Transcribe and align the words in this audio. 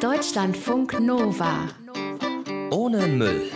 Deutschlandfunk 0.00 1.00
Nova. 1.00 1.66
Ohne 2.70 3.08
Müll. 3.08 3.50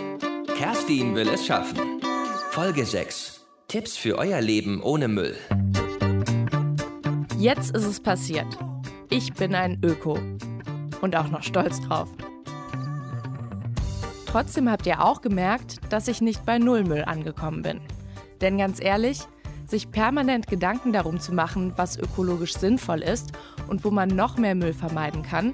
Kerstin 0.57 1.15
will 1.15 1.29
es 1.29 1.45
schaffen. 1.45 2.01
Folge 2.51 2.85
6. 2.85 3.45
Tipps 3.69 3.95
für 3.95 4.17
euer 4.17 4.41
Leben 4.41 4.83
ohne 4.83 5.07
Müll. 5.07 5.37
Jetzt 7.37 7.73
ist 7.73 7.85
es 7.85 8.01
passiert. 8.01 8.57
Ich 9.09 9.33
bin 9.33 9.55
ein 9.55 9.81
Öko. 9.85 10.19
Und 10.99 11.15
auch 11.15 11.29
noch 11.29 11.43
stolz 11.43 11.79
drauf. 11.79 12.09
Trotzdem 14.25 14.69
habt 14.69 14.85
ihr 14.85 15.01
auch 15.01 15.21
gemerkt, 15.21 15.79
dass 15.93 16.09
ich 16.09 16.19
nicht 16.19 16.45
bei 16.45 16.59
Nullmüll 16.59 17.05
angekommen 17.05 17.61
bin. 17.61 17.79
Denn 18.41 18.57
ganz 18.57 18.83
ehrlich, 18.83 19.21
sich 19.65 19.91
permanent 19.91 20.47
Gedanken 20.47 20.91
darum 20.91 21.21
zu 21.21 21.33
machen, 21.33 21.71
was 21.77 21.97
ökologisch 21.97 22.53
sinnvoll 22.55 23.01
ist 23.01 23.31
und 23.69 23.85
wo 23.85 23.91
man 23.91 24.09
noch 24.09 24.37
mehr 24.37 24.55
Müll 24.55 24.73
vermeiden 24.73 25.23
kann, 25.23 25.53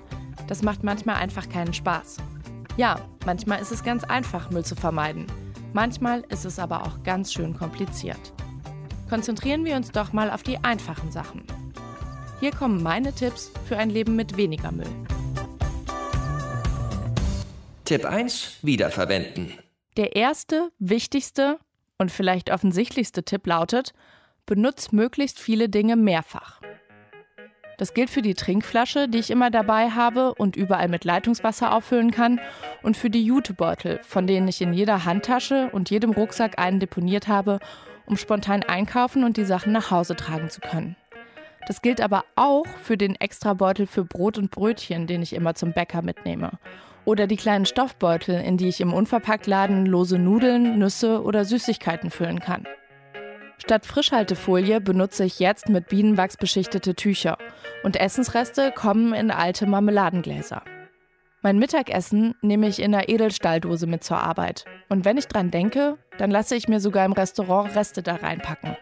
das 0.50 0.64
macht 0.64 0.84
manchmal 0.84 1.18
einfach 1.18 1.48
keinen 1.48 1.76
Spaß. 1.76 2.18
Ja, 2.76 3.00
manchmal 3.24 3.62
ist 3.62 3.72
es 3.72 3.84
ganz 3.84 4.04
einfach, 4.04 4.50
Müll 4.50 4.66
zu 4.66 4.76
vermeiden. 4.76 5.28
Manchmal 5.74 6.22
ist 6.30 6.44
es 6.44 6.58
aber 6.58 6.88
auch 6.88 7.04
ganz 7.04 7.32
schön 7.32 7.56
kompliziert. 7.56 8.34
Konzentrieren 9.10 9.64
wir 9.64 9.76
uns 9.76 9.92
doch 9.92 10.12
mal 10.12 10.32
auf 10.32 10.42
die 10.42 10.58
einfachen 10.58 11.12
Sachen. 11.12 11.44
Hier 12.40 12.50
kommen 12.52 12.82
meine 12.82 13.14
Tipps 13.14 13.52
für 13.68 13.78
ein 13.78 13.92
Leben 13.92 14.16
mit 14.16 14.38
weniger 14.38 14.72
Müll. 14.72 14.90
Tipp 17.86 18.06
1. 18.06 18.58
Wiederverwenden. 18.64 19.54
Der 19.98 20.16
erste, 20.16 20.72
wichtigste 20.80 21.60
und 22.00 22.12
vielleicht 22.12 22.50
offensichtlichste 22.50 23.22
Tipp 23.22 23.46
lautet, 23.46 23.94
benutzt 24.48 24.94
möglichst 24.94 25.40
viele 25.40 25.70
Dinge 25.70 25.96
mehrfach. 25.96 26.60
Das 27.80 27.94
gilt 27.94 28.10
für 28.10 28.22
die 28.22 28.34
Trinkflasche, 28.34 29.08
die 29.08 29.20
ich 29.20 29.32
immer 29.32 29.50
dabei 29.50 29.92
habe 29.92 30.36
und 30.36 30.58
überall 30.58 30.90
mit 30.90 31.06
Leitungswasser 31.06 31.74
auffüllen 31.74 32.12
kann, 32.12 32.42
und 32.84 32.98
für 32.98 33.10
die 33.10 33.24
Jutebeutel, 33.24 34.02
von 34.04 34.28
denen 34.28 34.50
ich 34.50 34.62
in 34.62 34.74
jeder 34.74 35.06
Handtasche 35.06 35.70
und 35.72 35.90
jedem 35.90 36.12
Rucksack 36.12 36.60
einen 36.60 36.82
deponiert 36.82 37.30
habe, 37.30 37.60
um 38.06 38.18
spontan 38.18 38.64
einkaufen 38.64 39.24
und 39.24 39.38
die 39.38 39.46
Sachen 39.46 39.72
nach 39.72 39.92
Hause 39.92 40.18
tragen 40.18 40.50
zu 40.50 40.60
können. 40.60 40.98
Das 41.68 41.82
gilt 41.82 42.02
aber 42.02 42.26
auch 42.36 42.68
für 42.84 42.98
den 42.98 43.16
Extrabeutel 43.16 43.88
für 43.88 44.04
Brot 44.04 44.38
und 44.38 44.52
Brötchen, 44.52 45.08
den 45.08 45.22
ich 45.22 45.32
immer 45.32 45.56
zum 45.56 45.72
Bäcker 45.72 46.02
mitnehme. 46.02 46.52
Oder 47.06 47.28
die 47.28 47.38
kleinen 47.38 47.66
Stoffbeutel, 47.66 48.42
in 48.42 48.58
die 48.58 48.68
ich 48.68 48.82
im 48.82 48.94
Unverpacktladen 48.94 49.86
lose 49.86 50.20
Nudeln, 50.20 50.80
Nüsse 50.80 51.24
oder 51.24 51.46
Süßigkeiten 51.46 52.12
füllen 52.12 52.42
kann. 52.42 52.68
Statt 53.70 53.86
Frischhaltefolie 53.86 54.82
benutze 54.82 55.26
ich 55.26 55.38
jetzt 55.38 55.70
mit 55.70 55.90
Bienenwachs 55.90 56.38
beschichtete 56.38 56.96
Tücher 56.96 57.38
und 57.84 57.98
Essensreste 57.98 58.72
kommen 58.72 59.14
in 59.14 59.30
alte 59.30 59.68
Marmeladengläser. 59.68 60.64
Mein 61.44 61.60
Mittagessen 61.60 62.34
nehme 62.42 62.68
ich 62.68 62.82
in 62.82 62.96
einer 62.96 63.10
Edelstahldose 63.10 63.86
mit 63.86 64.04
zur 64.04 64.18
Arbeit. 64.18 64.66
Und 64.90 65.06
wenn 65.06 65.18
ich 65.18 65.28
dran 65.28 65.52
denke, 65.52 66.00
dann 66.18 66.32
lasse 66.32 66.56
ich 66.56 66.68
mir 66.68 66.80
sogar 66.80 67.06
im 67.06 67.12
Restaurant 67.12 67.76
Reste 67.76 68.02
da 68.02 68.16
reinpacken. 68.16 68.76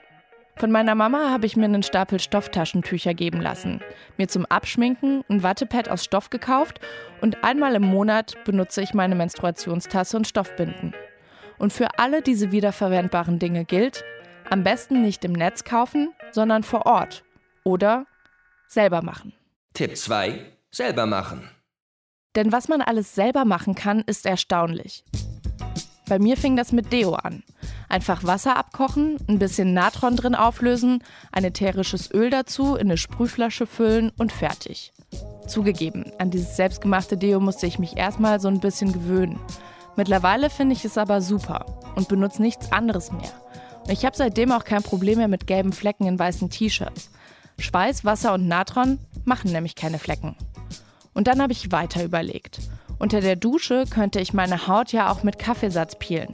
Von 0.55 0.71
meiner 0.71 0.95
Mama 0.95 1.31
habe 1.31 1.47
ich 1.47 1.57
mir 1.57 1.65
einen 1.65 1.83
Stapel 1.83 2.21
Stofftaschentücher 2.21 3.13
geben 3.13 3.41
lassen, 3.41 3.81
mir 4.15 4.29
zum 4.29 4.45
Abschminken 4.45 5.25
ein 5.27 5.43
Wattepad 5.43 5.89
aus 5.89 6.05
Stoff 6.05 6.29
gekauft 6.29 6.79
und 7.19 7.43
einmal 7.43 7.75
im 7.75 7.83
Monat 7.83 8.37
benutze 8.45 8.83
ich 8.83 8.93
meine 8.93 9.15
Menstruationstasse 9.15 10.15
und 10.15 10.29
Stoffbinden. 10.29 10.93
Und 11.57 11.73
für 11.73 11.99
alle 11.99 12.21
diese 12.21 12.53
wiederverwendbaren 12.53 13.39
Dinge 13.39 13.65
gilt, 13.65 14.05
am 14.49 14.63
besten 14.63 15.01
nicht 15.01 15.23
im 15.25 15.33
Netz 15.33 15.63
kaufen, 15.63 16.13
sondern 16.31 16.63
vor 16.63 16.85
Ort 16.85 17.23
oder 17.63 18.05
selber 18.67 19.01
machen. 19.01 19.33
Tipp 19.73 19.95
2. 19.97 20.45
Selber 20.71 21.05
machen. 21.05 21.49
Denn 22.35 22.51
was 22.51 22.67
man 22.67 22.81
alles 22.81 23.15
selber 23.15 23.45
machen 23.45 23.75
kann, 23.75 24.01
ist 24.01 24.25
erstaunlich. 24.25 25.03
Bei 26.07 26.19
mir 26.19 26.37
fing 26.37 26.55
das 26.55 26.71
mit 26.71 26.93
Deo 26.93 27.15
an. 27.15 27.43
Einfach 27.89 28.23
Wasser 28.23 28.55
abkochen, 28.57 29.17
ein 29.27 29.39
bisschen 29.39 29.73
Natron 29.73 30.15
drin 30.15 30.35
auflösen, 30.35 31.03
ein 31.31 31.43
ätherisches 31.43 32.13
Öl 32.13 32.29
dazu, 32.29 32.75
in 32.75 32.87
eine 32.87 32.97
Sprühflasche 32.97 33.65
füllen 33.65 34.11
und 34.17 34.31
fertig. 34.31 34.93
Zugegeben, 35.47 36.11
an 36.19 36.29
dieses 36.29 36.55
selbstgemachte 36.55 37.17
Deo 37.17 37.39
musste 37.39 37.65
ich 37.65 37.79
mich 37.79 37.97
erstmal 37.97 38.39
so 38.39 38.49
ein 38.49 38.59
bisschen 38.59 38.91
gewöhnen. 38.91 39.39
Mittlerweile 39.95 40.49
finde 40.49 40.75
ich 40.75 40.85
es 40.85 40.97
aber 40.97 41.21
super 41.21 41.65
und 41.95 42.07
benutze 42.07 42.41
nichts 42.41 42.71
anderes 42.71 43.11
mehr. 43.11 43.31
Ich 43.89 44.05
habe 44.05 44.17
seitdem 44.17 44.51
auch 44.51 44.65
kein 44.65 44.83
Problem 44.83 45.17
mehr 45.17 45.29
mit 45.29 45.47
gelben 45.47 45.71
Flecken 45.71 46.07
in 46.07 46.19
weißen 46.19 46.49
T-Shirts. 46.49 47.09
Schweiß, 47.57 48.03
Wasser 48.03 48.33
und 48.33 48.47
Natron 48.47 48.99
machen 49.23 49.51
nämlich 49.51 49.75
keine 49.75 49.97
Flecken. 49.97 50.35
Und 51.13 51.27
dann 51.27 51.41
habe 51.41 51.53
ich 51.53 51.71
weiter 51.71 52.03
überlegt. 52.03 52.59
Unter 52.99 53.21
der 53.21 53.35
Dusche 53.35 53.85
könnte 53.89 54.19
ich 54.19 54.33
meine 54.33 54.67
Haut 54.67 54.91
ja 54.91 55.09
auch 55.09 55.23
mit 55.23 55.39
Kaffeesatz 55.39 55.97
peelen. 55.97 56.29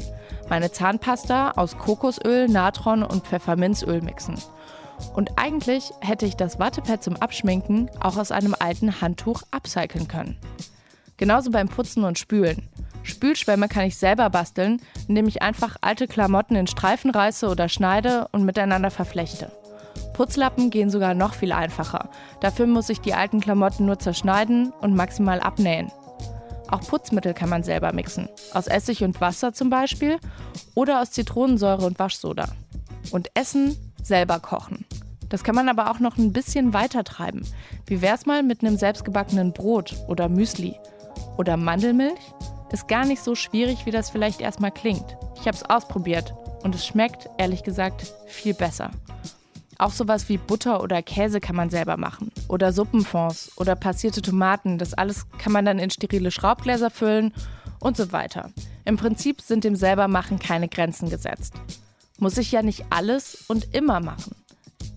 Meine 0.50 0.72
Zahnpasta 0.72 1.52
aus 1.52 1.78
Kokosöl, 1.78 2.48
Natron 2.48 3.04
und 3.04 3.28
Pfefferminzöl 3.28 4.02
mixen. 4.02 4.36
Und 5.14 5.38
eigentlich 5.38 5.92
hätte 6.02 6.26
ich 6.26 6.36
das 6.36 6.60
Wattepad 6.60 7.04
zum 7.04 7.18
Abschminken 7.18 7.90
auch 8.00 8.18
aus 8.18 8.32
einem 8.32 8.56
alten 8.58 9.00
Handtuch 9.00 9.44
upcyclen 9.52 10.08
können. 10.08 10.38
Genauso 11.18 11.52
beim 11.52 11.70
Putzen 11.70 12.04
und 12.04 12.18
Spülen. 12.18 12.68
Spülschwämme 13.04 13.68
kann 13.68 13.86
ich 13.86 13.98
selber 13.98 14.30
basteln, 14.30 14.82
indem 15.08 15.28
ich 15.28 15.42
einfach 15.42 15.76
alte 15.82 16.08
Klamotten 16.08 16.56
in 16.56 16.68
Streifen 16.68 17.12
reiße 17.12 17.48
oder 17.48 17.70
schneide 17.70 18.28
und 18.32 18.46
miteinander 18.46 18.92
verflechte. 18.92 19.52
Putzlappen 20.14 20.70
gehen 20.70 20.90
sogar 20.90 21.14
noch 21.14 21.34
viel 21.34 21.52
einfacher. 21.52 22.10
Dafür 22.40 22.68
muss 22.68 22.90
ich 22.90 23.02
die 23.02 23.14
alten 23.14 23.40
Klamotten 23.40 23.86
nur 23.86 24.00
zerschneiden 24.00 24.72
und 24.80 24.96
maximal 24.96 25.40
abnähen. 25.40 25.92
Auch 26.70 26.82
Putzmittel 26.82 27.34
kann 27.34 27.50
man 27.50 27.64
selber 27.64 27.94
mixen. 27.94 28.30
Aus 28.54 28.68
Essig 28.68 29.04
und 29.04 29.20
Wasser 29.22 29.54
zum 29.54 29.70
Beispiel 29.70 30.18
oder 30.76 31.02
aus 31.02 31.12
Zitronensäure 31.12 31.86
und 31.86 32.00
Waschsoda. 32.00 32.48
Und 33.12 33.30
Essen 33.36 33.76
selber 34.02 34.40
kochen. 34.40 34.86
Das 35.30 35.44
kann 35.44 35.56
man 35.56 35.70
aber 35.70 35.90
auch 35.90 36.00
noch 36.00 36.18
ein 36.18 36.32
bisschen 36.32 36.74
weiter 36.74 37.04
treiben. 37.04 37.46
Wie 37.88 38.02
wär's 38.02 38.26
mal 38.26 38.44
mit 38.44 38.62
einem 38.64 38.78
selbstgebackenen 38.78 39.52
Brot 39.52 39.96
oder 40.08 40.30
Müsli? 40.30 40.76
Oder 41.38 41.58
Mandelmilch? 41.58 42.20
Ist 42.74 42.88
gar 42.88 43.06
nicht 43.06 43.22
so 43.22 43.36
schwierig, 43.36 43.86
wie 43.86 43.92
das 43.92 44.10
vielleicht 44.10 44.42
erstmal 44.42 44.72
klingt. 44.72 45.16
Ich 45.36 45.42
habe 45.42 45.56
es 45.56 45.64
ausprobiert 45.64 46.34
und 46.64 46.74
es 46.74 46.84
schmeckt, 46.84 47.30
ehrlich 47.38 47.62
gesagt, 47.62 48.12
viel 48.26 48.56
besser. 48.56 48.90
Auch 49.78 49.92
sowas 49.92 50.28
wie 50.28 50.38
Butter 50.38 50.82
oder 50.82 51.04
Käse 51.04 51.40
kann 51.40 51.56
man 51.56 51.70
selber 51.70 51.98
machen. 51.98 52.32
Oder 52.48 52.74
Suppenfonds 52.74 53.52
oder 53.58 53.76
passierte 53.76 54.24
Tomaten. 54.24 54.80
Das 54.80 54.96
alles 54.96 55.28
kann 55.38 55.52
man 55.54 55.66
dann 55.66 55.78
in 55.78 55.92
sterile 55.92 56.32
Schraubgläser 56.32 56.90
füllen 56.90 57.32
und 57.80 57.96
so 57.96 58.12
weiter. 58.12 58.50
Im 58.86 58.98
Prinzip 58.98 59.42
sind 59.42 59.64
dem 59.64 59.76
Selbermachen 59.76 60.40
keine 60.40 60.68
Grenzen 60.68 61.12
gesetzt. 61.12 61.54
Muss 62.18 62.40
ich 62.40 62.52
ja 62.52 62.64
nicht 62.64 62.86
alles 62.90 63.46
und 63.50 63.76
immer 63.76 64.00
machen. 64.00 64.36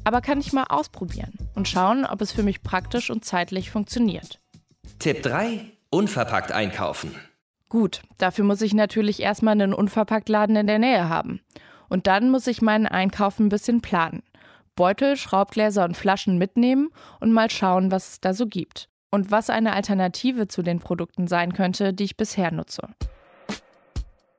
Aber 0.03 0.22
kann 0.22 0.41
ich 0.41 0.54
mal 0.54 0.65
ausprobieren 0.70 1.34
und 1.54 1.69
schauen, 1.69 2.06
ob 2.06 2.22
es 2.22 2.32
für 2.32 2.42
mich 2.42 2.62
praktisch 2.62 3.10
und 3.10 3.26
zeitlich 3.26 3.70
funktioniert. 3.70 4.41
Tipp 4.98 5.22
3. 5.22 5.60
Unverpackt 5.91 6.53
einkaufen. 6.53 7.15
Gut, 7.76 8.00
dafür 8.16 8.47
muss 8.47 8.62
ich 8.62 8.72
natürlich 8.72 9.20
erstmal 9.20 9.53
einen 9.53 9.75
Unverpacktladen 9.75 10.56
in 10.56 10.66
der 10.66 10.78
Nähe 10.78 11.10
haben. 11.10 11.41
Und 11.91 12.06
dann 12.06 12.31
muss 12.31 12.47
ich 12.47 12.62
meinen 12.62 12.87
Einkauf 12.87 13.38
ein 13.38 13.50
bisschen 13.50 13.82
planen. 13.82 14.22
Beutel, 14.76 15.19
Schraubgläser 15.19 15.84
und 15.84 15.94
Flaschen 15.94 16.38
mitnehmen 16.38 16.88
und 17.20 17.32
mal 17.32 17.50
schauen, 17.50 17.91
was 17.91 18.12
es 18.12 18.20
da 18.22 18.32
so 18.32 18.47
gibt. 18.47 18.88
Und 19.10 19.31
was 19.31 19.50
eine 19.50 19.75
Alternative 19.75 20.48
zu 20.48 20.62
den 20.62 20.78
Produkten 20.78 21.26
sein 21.26 21.53
könnte, 21.53 21.92
die 21.92 22.04
ich 22.04 22.16
bisher 22.16 22.50
nutze. 22.50 22.88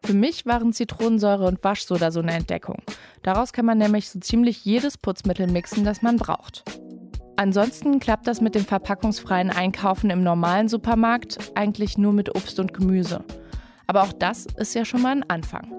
Für 0.04 0.16
mich 0.16 0.48
waren 0.48 0.74
Zitronensäure 0.74 1.46
und 1.46 1.64
Waschsoda 1.64 2.10
so 2.10 2.22
eine 2.22 2.34
Entdeckung. 2.34 2.82
Daraus 3.22 3.54
kann 3.54 3.68
man 3.68 3.78
nämlich 3.78 4.10
so 4.10 4.20
ziemlich 4.20 4.66
jedes 4.66 4.98
Putzmittel 4.98 5.46
mixen, 5.46 5.84
das 5.84 6.02
man 6.02 6.18
braucht. 6.18 6.64
Ansonsten 7.40 8.00
klappt 8.00 8.26
das 8.26 8.42
mit 8.42 8.56
dem 8.56 8.66
verpackungsfreien 8.66 9.52
Einkaufen 9.52 10.10
im 10.10 10.24
normalen 10.24 10.68
Supermarkt 10.70 11.38
eigentlich 11.54 11.96
nur 11.96 12.12
mit 12.12 12.36
Obst 12.36 12.60
und 12.60 12.74
Gemüse. 12.74 13.24
Aber 13.86 14.02
auch 14.02 14.12
das 14.12 14.48
ist 14.58 14.74
ja 14.74 14.86
schon 14.86 15.04
mal 15.04 15.12
ein 15.12 15.30
Anfang. 15.30 15.72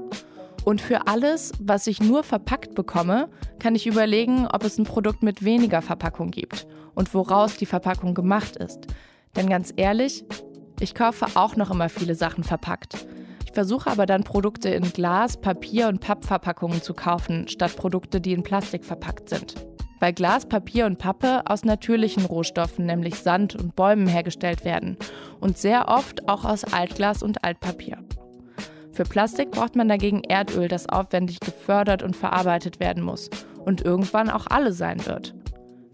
Und 0.65 0.81
für 0.81 1.09
alles, 1.09 1.50
was 1.59 1.88
ich 1.88 2.00
nur 2.00 2.23
verpackt 2.23 2.77
bekomme, 2.77 3.29
kann 3.59 3.75
ich 3.75 3.88
überlegen, 3.88 4.47
ob 4.47 4.62
es 4.62 4.79
ein 4.79 4.85
Produkt 4.85 5.25
mit 5.25 5.44
weniger 5.44 5.82
Verpackung 5.82 6.31
gibt 6.31 6.69
und 6.94 7.12
woraus 7.12 7.56
die 7.56 7.67
Verpackung 7.67 8.15
gemacht 8.15 8.55
ist. 8.55 8.87
Denn 9.35 9.49
ganz 9.49 9.73
ehrlich, 9.75 10.25
ich 10.79 10.94
kaufe 10.94 11.27
auch 11.35 11.56
noch 11.56 11.73
immer 11.73 11.88
viele 11.88 12.15
Sachen 12.15 12.44
verpackt. 12.44 13.05
Ich 13.44 13.53
versuche 13.53 13.91
aber 13.91 14.06
dann 14.06 14.23
Produkte 14.23 14.69
in 14.69 14.93
Glas, 14.93 15.41
Papier 15.41 15.88
und 15.88 16.00
Pappverpackungen 16.00 16.82
zu 16.82 16.94
kaufen, 16.94 17.49
statt 17.49 17.75
Produkte, 17.75 18.21
die 18.21 18.32
in 18.32 18.44
Plastik 18.44 18.85
verpackt 18.85 19.29
sind. 19.29 19.55
Weil 20.00 20.12
Glas, 20.12 20.47
Papier 20.47 20.87
und 20.87 20.99
Pappe 20.99 21.43
aus 21.47 21.65
natürlichen 21.65 22.25
Rohstoffen, 22.25 22.87
nämlich 22.87 23.17
Sand 23.17 23.55
und 23.55 23.75
Bäumen, 23.75 24.06
hergestellt 24.06 24.65
werden 24.65 24.97
und 25.41 25.59
sehr 25.59 25.89
oft 25.89 26.29
auch 26.29 26.45
aus 26.45 26.65
Altglas 26.65 27.23
und 27.23 27.45
Altpapier. 27.45 27.99
Für 28.93 29.05
Plastik 29.05 29.53
braucht 29.53 29.77
man 29.77 29.89
dagegen 29.89 30.25
Erdöl, 30.25 30.69
das 30.69 30.89
aufwendig 30.89 31.41
gefördert 31.41 32.03
und 32.03 32.17
verarbeitet 32.17 32.81
werden 32.81 33.03
muss 33.03 33.31
und 33.65 33.83
irgendwann 33.83 34.31
auch 34.31 34.47
alle 34.49 34.73
sein 34.73 35.05
wird. 35.06 35.35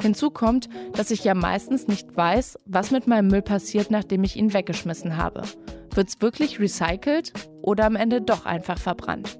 Hinzu 0.01 0.31
kommt, 0.31 0.69
dass 0.95 1.11
ich 1.11 1.25
ja 1.25 1.35
meistens 1.35 1.87
nicht 1.87 2.17
weiß, 2.17 2.59
was 2.67 2.91
mit 2.91 3.07
meinem 3.07 3.29
Müll 3.29 3.43
passiert, 3.43 3.91
nachdem 3.91 4.25
ich 4.25 4.37
ihn 4.37 4.53
weggeschmissen 4.53 5.17
habe. 5.17 5.43
Wird's 5.95 6.21
wirklich 6.21 6.59
recycelt 6.59 7.33
oder 7.62 7.85
am 7.85 7.97
Ende 7.97 8.21
doch 8.21 8.45
einfach 8.45 8.79
verbrannt? 8.79 9.39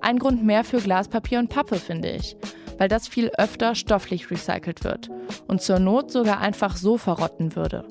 Ein 0.00 0.18
Grund 0.18 0.44
mehr 0.44 0.64
für 0.64 0.78
Glaspapier 0.78 1.38
und 1.38 1.48
Pappe, 1.48 1.76
finde 1.76 2.10
ich, 2.10 2.36
weil 2.78 2.88
das 2.88 3.08
viel 3.08 3.30
öfter 3.36 3.74
stofflich 3.74 4.30
recycelt 4.30 4.84
wird 4.84 5.10
und 5.46 5.60
zur 5.60 5.78
Not 5.78 6.10
sogar 6.10 6.40
einfach 6.40 6.76
so 6.76 6.96
verrotten 6.96 7.54
würde, 7.54 7.84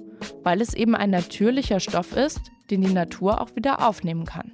weil 0.43 0.61
es 0.61 0.73
eben 0.73 0.95
ein 0.95 1.11
natürlicher 1.11 1.79
Stoff 1.79 2.15
ist, 2.15 2.39
den 2.71 2.81
die 2.81 2.93
Natur 2.93 3.41
auch 3.41 3.55
wieder 3.55 3.87
aufnehmen 3.87 4.25
kann. 4.25 4.51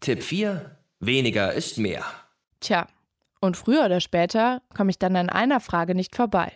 Tipp 0.00 0.22
4. 0.22 0.78
Weniger 1.00 1.52
ist 1.52 1.78
mehr. 1.78 2.04
Tja, 2.60 2.86
und 3.40 3.56
früher 3.56 3.84
oder 3.84 4.00
später 4.00 4.62
komme 4.74 4.90
ich 4.90 4.98
dann 4.98 5.16
an 5.16 5.28
einer 5.28 5.60
Frage 5.60 5.94
nicht 5.94 6.14
vorbei. 6.14 6.52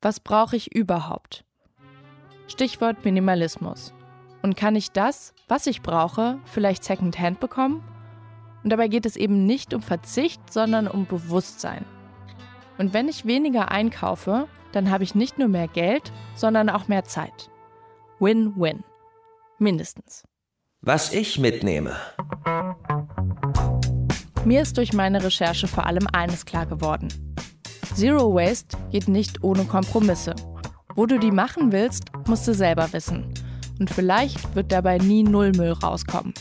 Was 0.00 0.20
brauche 0.20 0.56
ich 0.56 0.74
überhaupt? 0.74 1.44
Stichwort 2.46 3.04
Minimalismus. 3.04 3.92
Und 4.42 4.56
kann 4.56 4.76
ich 4.76 4.92
das, 4.92 5.32
was 5.48 5.66
ich 5.66 5.82
brauche, 5.82 6.38
vielleicht 6.44 6.84
Secondhand 6.84 7.40
bekommen? 7.40 7.82
Und 8.64 8.70
dabei 8.70 8.88
geht 8.88 9.04
es 9.04 9.16
eben 9.16 9.44
nicht 9.44 9.74
um 9.74 9.82
Verzicht, 9.82 10.52
sondern 10.52 10.88
um 10.88 11.06
Bewusstsein. 11.06 11.84
Und 12.78 12.94
wenn 12.94 13.08
ich 13.08 13.26
weniger 13.26 13.70
einkaufe, 13.70 14.48
dann 14.72 14.90
habe 14.90 15.04
ich 15.04 15.14
nicht 15.14 15.38
nur 15.38 15.48
mehr 15.48 15.68
Geld, 15.68 16.10
sondern 16.34 16.70
auch 16.70 16.88
mehr 16.88 17.04
Zeit. 17.04 17.50
Win-win. 18.18 18.82
Mindestens. 19.58 20.24
Was 20.80 21.12
ich 21.12 21.38
mitnehme. 21.38 21.94
Mir 24.44 24.62
ist 24.62 24.76
durch 24.78 24.92
meine 24.92 25.22
Recherche 25.22 25.68
vor 25.68 25.86
allem 25.86 26.06
eines 26.12 26.44
klar 26.44 26.66
geworden. 26.66 27.08
Zero 27.94 28.34
Waste 28.34 28.76
geht 28.90 29.08
nicht 29.08 29.44
ohne 29.44 29.64
Kompromisse. 29.64 30.34
Wo 30.94 31.06
du 31.06 31.18
die 31.18 31.30
machen 31.30 31.70
willst, 31.70 32.04
musst 32.26 32.48
du 32.48 32.54
selber 32.54 32.92
wissen. 32.92 33.32
Und 33.78 33.90
vielleicht 33.90 34.54
wird 34.54 34.72
dabei 34.72 34.98
nie 34.98 35.22
Nullmüll 35.22 35.72
rauskommen. 35.72 36.34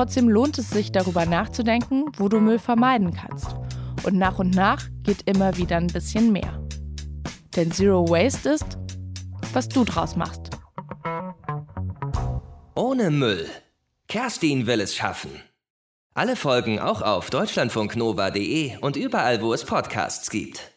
Trotzdem 0.00 0.30
lohnt 0.30 0.56
es 0.56 0.70
sich, 0.70 0.92
darüber 0.92 1.26
nachzudenken, 1.26 2.06
wo 2.16 2.30
du 2.30 2.40
Müll 2.40 2.58
vermeiden 2.58 3.12
kannst. 3.12 3.54
Und 4.02 4.16
nach 4.16 4.38
und 4.38 4.54
nach 4.54 4.88
geht 5.02 5.28
immer 5.28 5.58
wieder 5.58 5.76
ein 5.76 5.88
bisschen 5.88 6.32
mehr. 6.32 6.66
Denn 7.54 7.70
Zero 7.70 8.08
Waste 8.08 8.48
ist, 8.48 8.78
was 9.52 9.68
du 9.68 9.84
draus 9.84 10.16
machst. 10.16 10.52
Ohne 12.74 13.10
Müll. 13.10 13.46
Kerstin 14.08 14.66
will 14.66 14.80
es 14.80 14.96
schaffen. 14.96 15.32
Alle 16.14 16.34
Folgen 16.34 16.80
auch 16.80 17.02
auf 17.02 17.28
deutschlandfunknova.de 17.28 18.78
und 18.78 18.96
überall, 18.96 19.42
wo 19.42 19.52
es 19.52 19.66
Podcasts 19.66 20.30
gibt. 20.30 20.69